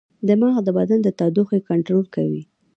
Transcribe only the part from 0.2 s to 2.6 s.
دماغ د بدن د تودوخې کنټرول کوي.